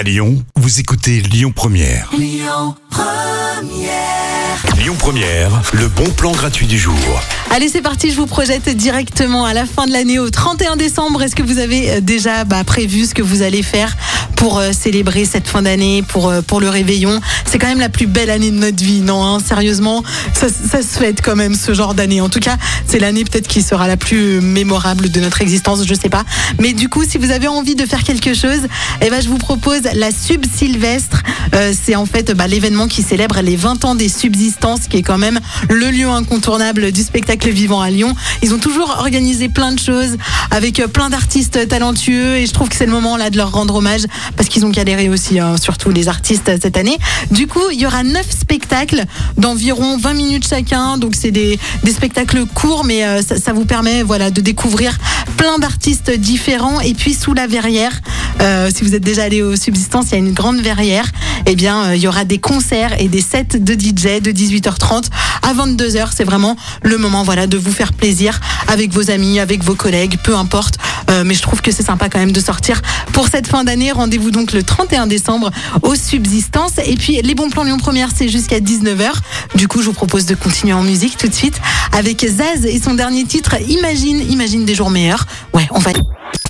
[0.00, 2.08] À Lyon, vous écoutez Lyon Première.
[2.16, 2.74] Lyon
[4.98, 5.50] Première.
[5.74, 6.94] le bon plan gratuit du jour.
[7.50, 11.22] Allez, c'est parti, je vous projette directement à la fin de l'année, au 31 décembre.
[11.22, 13.94] Est-ce que vous avez euh, déjà bah, prévu ce que vous allez faire
[14.40, 17.90] pour euh, célébrer cette fin d'année, pour, euh, pour le réveillon C'est quand même la
[17.90, 19.38] plus belle année de notre vie, non hein?
[19.38, 20.02] Sérieusement,
[20.32, 22.22] ça, ça se fête quand même ce genre d'année.
[22.22, 25.92] En tout cas, c'est l'année peut-être qui sera la plus mémorable de notre existence, je
[25.92, 26.24] sais pas.
[26.58, 28.62] Mais du coup, si vous avez envie de faire quelque chose,
[29.02, 31.22] eh ben, je vous propose la Sub Sylvestre.
[31.54, 35.02] Euh, c'est en fait bah, l'événement qui célèbre les 20 ans des subsistances, qui est
[35.02, 38.14] quand même le lieu incontournable du spectacle vivant à Lyon.
[38.42, 40.16] Ils ont toujours organisé plein de choses
[40.50, 43.52] avec euh, plein d'artistes talentueux et je trouve que c'est le moment là de leur
[43.52, 44.02] rendre hommage
[44.36, 46.98] parce qu'ils ont galéré aussi, hein, surtout les artistes cette année.
[47.30, 49.04] Du coup, il y aura neuf spectacles
[49.36, 53.64] d'environ 20 minutes chacun, donc c'est des, des spectacles courts, mais euh, ça, ça vous
[53.64, 54.98] permet voilà de découvrir
[55.36, 56.80] plein d'artistes différents.
[56.80, 58.00] Et puis sous la verrière,
[58.40, 61.06] euh, si vous êtes déjà allé aux Subsistances, il y a une grande verrière.
[61.46, 65.04] Eh bien, euh, il y aura des concerts et des sets de DJ de 18h30
[65.42, 66.08] à 22h.
[66.14, 70.18] C'est vraiment le moment, voilà, de vous faire plaisir avec vos amis, avec vos collègues,
[70.22, 70.76] peu importe.
[71.10, 72.80] Euh, mais je trouve que c'est sympa quand même de sortir
[73.12, 73.92] pour cette fin d'année.
[73.92, 75.50] Rendez-vous donc le 31 décembre
[75.82, 76.78] aux Subsistances.
[76.84, 79.10] Et puis, les bons plans Lyon Première, c'est jusqu'à 19h.
[79.56, 81.60] Du coup, je vous propose de continuer en musique tout de suite
[81.92, 85.26] avec Zaz et son dernier titre, Imagine, Imagine des jours meilleurs.
[85.52, 85.90] Ouais, on va.